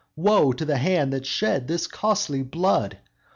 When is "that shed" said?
1.13-1.67